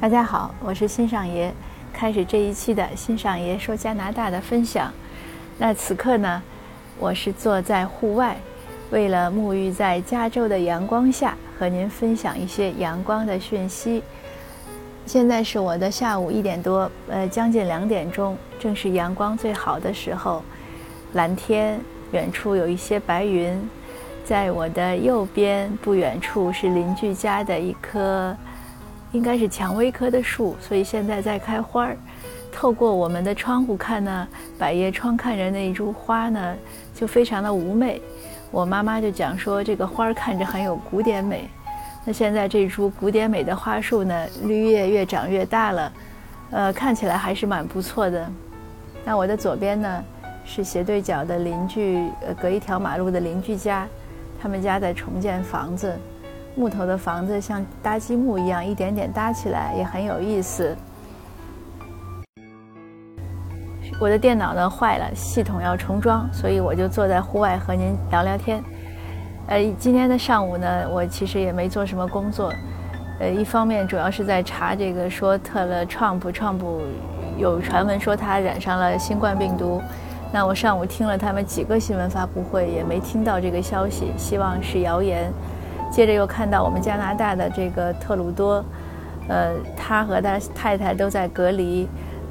[0.00, 1.52] 大家好，我是新上爷，
[1.92, 4.90] 开始这一期的新上爷说加拿大的分享。
[5.58, 6.42] 那此刻呢，
[6.98, 8.34] 我是坐在户外，
[8.90, 14.02] 为了沐浴在加州的阳光下，和您分享一些阳光的讯息。
[15.04, 20.42] 现在是我的下午一点多，呃，将近两点钟，正是阳光最好的时候，
[21.12, 21.78] 蓝天，
[22.12, 23.68] 远处有一些白云，
[24.24, 28.34] 在我的右边不远处是邻居家的一棵。
[29.12, 31.96] 应该是蔷薇科的树，所以现在在开花儿。
[32.52, 34.28] 透过我们的窗户看呢，
[34.58, 36.56] 百叶窗看着那一株花呢，
[36.94, 38.00] 就非常的妩媚。
[38.50, 41.48] 我妈妈就讲说，这个花儿看着很有古典美。
[42.04, 45.92] 那现在这株古典美的花树呢，绿叶越长越大了，
[46.50, 48.28] 呃，看起来还是蛮不错的。
[49.04, 50.04] 那我的左边呢，
[50.44, 53.86] 是斜对角的邻居，呃，隔一条马路的邻居家，
[54.40, 55.96] 他们家在重建房子。
[56.56, 60.76] 木头的房子像搭积木一样，一点点搭起来也很有意思。
[64.00, 68.62] 我的电脑呢坏了，系统要重装，所以我就坐在户外和您聊聊天。
[69.46, 72.52] 呃，今天的上午呢，我其实也没做什么工作。
[73.18, 76.60] 呃，一方面主要是在查这个说特了 Trump，Trump
[77.36, 79.82] 有传闻说他染上了新冠病毒。
[80.32, 85.30] 那我上午听了他们几个新闻发布会，也没听到这个消息，希望是谣言。
[85.90, 88.64] 接着又看到我们加拿大的这个特鲁多，
[89.28, 91.88] 呃，他和他太太都在隔离，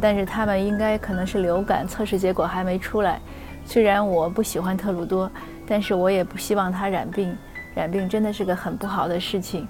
[0.00, 3.20] 但是他们应该可能是流感，测试结果还没出来。
[3.64, 5.30] 虽然我不喜欢特鲁多，
[5.66, 7.36] 但是我也不希望他染病，
[7.74, 9.68] 染病真的是个很不好的事情。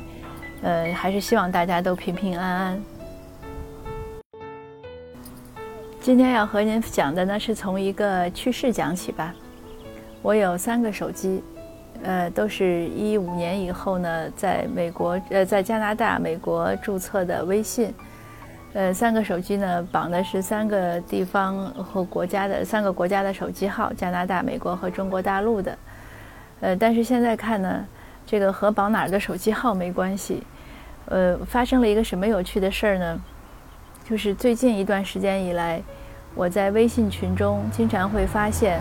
[0.63, 2.83] 呃，还是希望大家都平平安安。
[6.01, 9.35] 今天要和您讲的呢，是从一个趣事讲起吧。
[10.23, 11.43] 我有三个手机。
[12.05, 17.95] 呃，都是一五年以后呢，在美国呃，在加拿大、美国注册的微信，
[18.73, 25.79] 呃，三个手机呢绑的是三个地方和国家的三个国家的手机号，加拿大、美国和中国大陆的。
[26.61, 27.87] 呃，但是现在看呢，
[28.27, 30.43] 这个和绑哪儿的手机号没关系。
[31.07, 33.21] 呃，发生了一个什么有趣的事儿呢？
[34.09, 35.81] 就是最近一段时间以来，
[36.35, 38.81] 我在微信群中经常会发现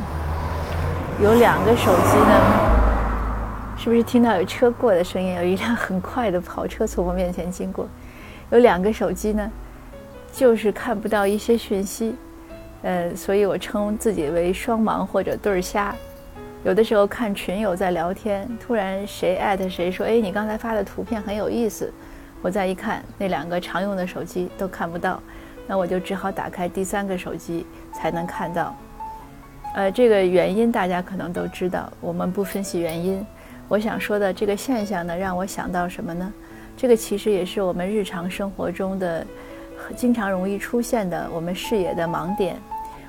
[1.21, 2.70] 有两个手机呢。
[3.83, 5.33] 是不是听到有车过的声音？
[5.33, 7.87] 有一辆很快的跑车从我面前经过。
[8.51, 9.51] 有两个手机呢，
[10.31, 12.15] 就是看不到一些讯息，
[12.83, 15.95] 呃，所以我称自己为双盲或者对儿瞎。
[16.63, 21.91] 有的时候看群友在聊天，突然谁艾特谁说：“哎，你刚才发的图片很有意思。”
[22.43, 25.19] 我再一看，那两个常用的手机都看不到，
[25.65, 28.75] 那我就只好打开第三个手机才能看到。
[29.73, 33.25] 呃，这个原因大家可能都知道，我们不分析原因。
[33.71, 36.33] 我想说的这个现象呢，让我想到什么呢？
[36.75, 39.25] 这个其实也是我们日常生活中的
[39.95, 42.57] 经常容易出现的我们视野的盲点。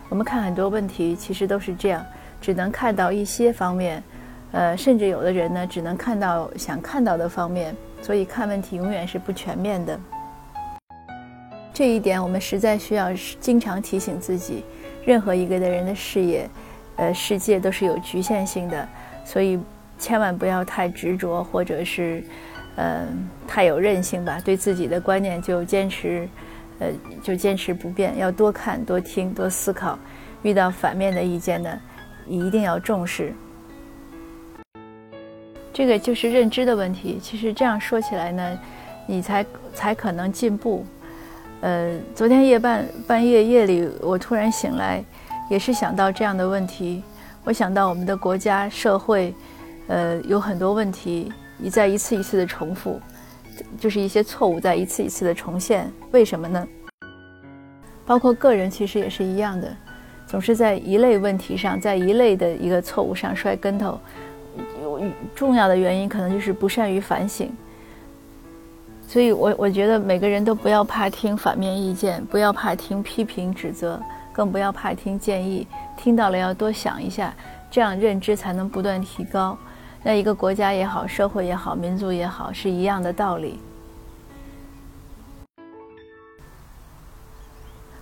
[0.08, 2.06] 我们看很多问题，其实都是这样，
[2.40, 4.00] 只能看到一些方面，
[4.52, 9.98] 呃，甚至有的人呢，只能看到想看到的方面，所以看问题永远是不全面的。
[11.74, 13.08] 这一点我们实在需要
[13.40, 14.62] 经常提醒自己。
[15.04, 16.48] 任何一个的人的视野，
[16.98, 18.88] 呃，世界都是有局限性的，
[19.24, 19.58] 所以。
[20.02, 22.24] 千万不要太执着，或者是，
[22.74, 23.06] 呃，
[23.46, 24.40] 太有韧性吧。
[24.44, 26.28] 对自己的观念就坚持，
[26.80, 26.88] 呃，
[27.22, 28.18] 就坚持不变。
[28.18, 29.96] 要多看、多听、多思考。
[30.42, 31.80] 遇到反面的意见呢，
[32.26, 33.32] 一定要重视。
[35.72, 37.20] 这个就是认知的问题。
[37.22, 38.58] 其实这样说起来呢，
[39.06, 40.84] 你才才可能进步。
[41.60, 45.00] 呃，昨天夜半半夜夜里，我突然醒来，
[45.48, 47.04] 也是想到这样的问题。
[47.44, 49.32] 我想到我们的国家社会。
[49.92, 51.30] 呃，有很多问题
[51.60, 52.98] 一再一次一次的重复，
[53.78, 55.92] 就是一些错误在一次一次的重现。
[56.12, 56.66] 为什么呢？
[58.06, 59.70] 包括个人其实也是一样的，
[60.26, 64.00] 总是在一类问题上，在一类的一个错误上摔跟头。
[64.80, 65.02] 有
[65.34, 67.52] 重要的原因可能就是不善于反省。
[69.06, 74.00] 所以我我觉得每个人都不要怕听反面意见，不要怕听批评指责，
[74.32, 75.66] 更不要怕听建议。
[75.98, 77.34] 听到了要多想一下，
[77.70, 79.58] 这样认知才能不断提高。
[80.04, 83.60] 那一个国家也好，社会也好，民族也好，是一样的道理。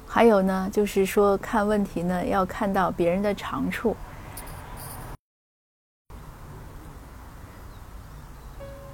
[0.07, 3.95] 还有呢，就是说看问题呢，要看到别人的长处。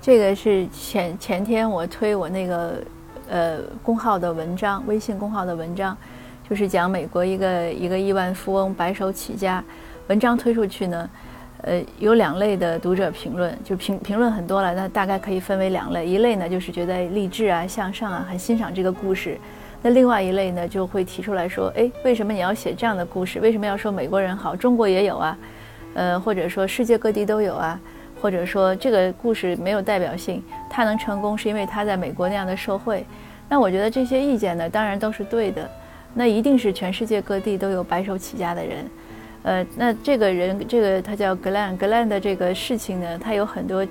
[0.01, 2.83] 这个是前前天我推我那个
[3.29, 5.97] 呃公号的文章，微信公号的文章，
[6.51, 9.63] 就是讲美国一个一个亿万富翁白手起家。
[10.09, 11.09] 文章推出去呢。
[11.63, 19.39] 呃，有两类的读者评论，就评评论很多了，那大概可以分为两类，一类呢就是觉得励志啊、向上啊，很欣赏这个故事。
[19.83, 23.41] 那另外一类呢，就会提出来说，哎，为什么你要写这样的故事？
[23.41, 24.55] 为什么要说美国人好？
[24.55, 25.39] 中国也有啊，
[25.95, 27.81] 呃，或者说世界各地都有啊，
[28.21, 33.05] 或者说这个故事没有代表性，他能成功是因为他在美国那样的社会。
[33.49, 35.69] 那我觉得这些意见呢，当然都是对的。
[36.15, 38.89] 那一定是全世界各地都有白手起家的人，
[39.47, 43.87] 呃，那这个人，这个他叫格兰，格兰的这个事情呢，他有很多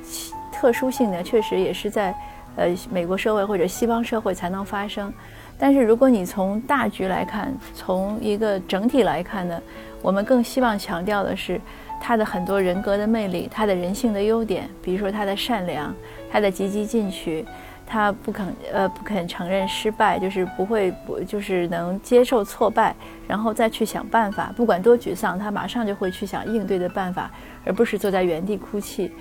[0.51, 2.13] 特殊性呢，确实也是在
[2.57, 5.11] 呃美国社会或者西方社会才能发生。
[5.57, 9.57] 但是如果你从大局来看，从一个整体来看呢，
[10.01, 11.57] 我们更希望强调的是
[12.01, 15.95] 他的很多人格的魅力，他的人性的优点，比如说他的善良，
[16.29, 17.45] 他的积极进取，
[17.87, 22.95] 他不肯呃不肯承认失败，就是不会不就是能接受挫败，
[23.27, 27.29] 然后再去想办法，不管多沮丧，他马上就会去想应对的办法，
[27.65, 29.11] 而不是坐在原地哭泣。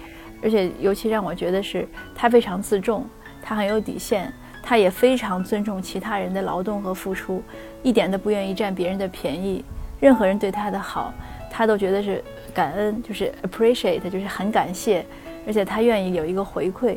[0.43, 3.07] 而且尤其让我觉得是他非常自重，
[3.43, 4.33] 他很有底线。
[4.67, 7.43] 他也非常尊重其他人的劳动和付出，
[7.83, 9.63] 一点都不愿意占别人的便宜。
[10.01, 11.13] 任何人对他的好，
[11.51, 12.25] 他都觉得是
[12.55, 15.05] 感恩，就是 appreciate，就是很感谢。
[15.47, 16.97] 而且他愿意有一个回馈，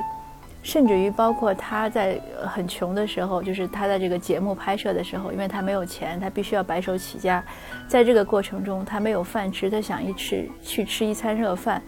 [0.64, 7.44] 甚至于包括他在很穷的时候，就是他在这个节目拍摄的时候，因为他没有钱，他必须要白手起家。
[7.88, 11.82] 在这个过程中，他没有饭吃，他想一吃去吃一餐热饭。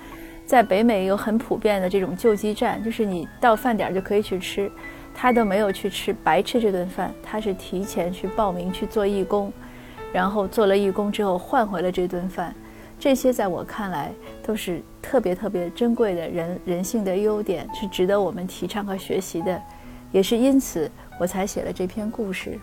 [0.46, 4.72] 在北美有很普遍的这种救济站，就是你到饭点就可以去吃。
[5.14, 9.52] 他都没有去吃白吃这顿饭，他是提前去报名去做义工，
[10.14, 12.56] 然后做了义工之后换回了这顿饭。
[13.00, 14.12] 这些在我看来
[14.44, 19.62] 都是特别特别珍贵的人人性的优点，是值得我们提倡和学习的。
[20.12, 22.60] 也是因此我才写了这篇故事。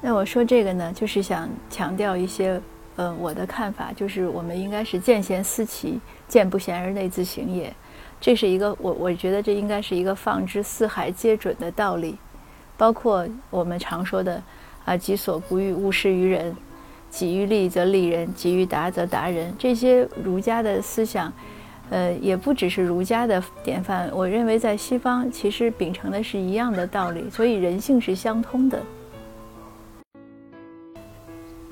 [0.00, 2.60] 那我说这个呢，就是想强调一些，
[2.96, 7.72] 呃，我的看法就是我们应该是见贤思齐，见不贤而内自省也。
[8.20, 12.18] 这是一个我我觉得这应该是一个放之四海皆准的道理，
[12.76, 14.42] 包括我们常说的
[14.84, 16.52] 啊“己所不欲，勿施于人
[17.12, 19.52] ”，“己欲立则立人，己欲达则达人”。
[19.60, 21.30] 这些儒家的思想，
[21.90, 24.10] 呃，也不只是儒家的典范。
[24.12, 28.80] 我认为在西方其实秉承的是一样的道理，所以人性是相通的。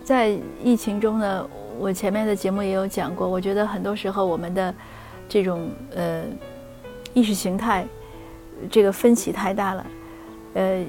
[0.04, 1.48] 在疫情中呢，
[1.78, 4.74] 我前面的节目也有讲过，我觉得很多时候我们的。
[5.32, 6.24] 这种呃
[7.14, 7.86] 意识形态，
[8.68, 9.86] 这个分歧太大了，
[10.54, 10.84] 呃，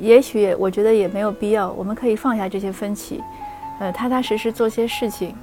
[0.00, 3.22] 也许我觉得也没有必要，我们可以放下这些分歧，
[3.78, 5.34] 呃，踏踏实实做些事情。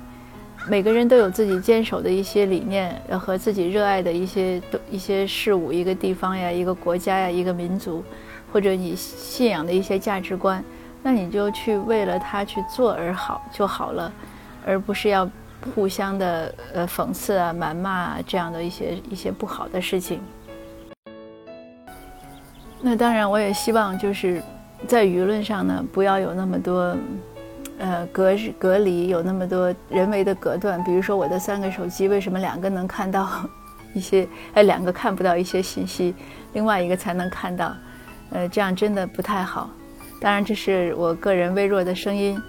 [0.69, 8.04] 每个人都有自己坚守的一些理念和自己热爱的一些一些事物，一个地方呀，一个国家呀，一个民族，
[8.51, 10.63] 或者你信仰的一些价值观，
[11.01, 14.12] 那你就去为了他去做而好就好了，
[14.66, 15.30] 而不是要。
[15.75, 20.19] 互相的呃讽刺啊、谩骂啊，这样的一些一些不好的事情。
[22.81, 24.42] 那当然，我也希望就是
[24.88, 26.98] 在舆论上呢，不要有那么多
[27.81, 30.81] 呃隔隔离，有那么多人为的隔断。
[30.83, 33.28] 比如说，我的三个手机为什么两个能看到
[33.94, 36.13] 一些， 哎，两个看不到一些信息，
[36.54, 37.75] 另外一个才能看到？
[38.30, 39.69] 呃，这样真的不太好。
[40.22, 42.42] 当然，这是我个人微弱的声音，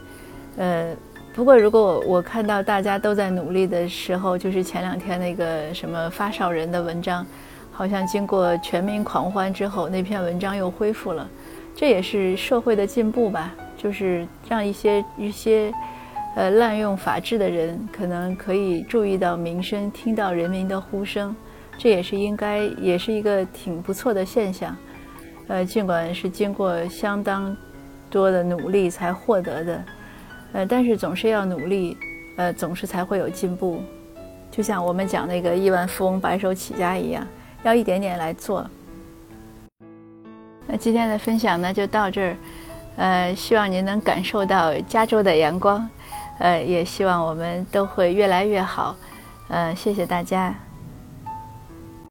[0.56, 0.94] 呃。
[1.34, 7.27] 不过，如果我我看到大家都在努力的时候，就是前两天那个什么发烧人的文章，
[7.72, 11.27] 好像经过全民狂欢之后，那篇文章又恢复了，
[11.74, 13.51] 这也是社会的进步吧。
[13.82, 15.72] 就是让一些一些，
[16.36, 21.34] 呃，滥用法治的人，可能可以注意到民生，听到人民的呼声，
[21.77, 24.77] 这也是应该，也是一个挺不错的现象。
[25.48, 27.56] 呃，尽管是经过相当
[28.08, 29.84] 多的努力才获得的。
[30.53, 31.96] 呃，但是总是要努力，
[32.36, 33.82] 呃，总是才会有进步。
[34.48, 37.27] 就像我们讲那个亿万富翁白手起家一样，
[37.65, 38.65] 要一点点来做。
[40.69, 42.36] 那今天的分享呢，就到这儿。
[42.96, 45.89] 呃，希望您能感受到加州的阳光，
[46.39, 48.94] 呃，也希望我们都会越来越好。
[49.49, 50.55] 呃，谢谢大家。